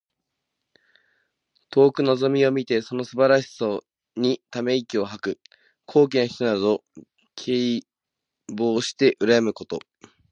[1.69, 3.65] 遠くのぞみ見てその素晴らしさ
[4.15, 5.39] にため息を吐く。
[5.85, 6.83] 高貴の人などを
[7.35, 7.81] 敬
[8.49, 9.77] 慕してうらやむこと。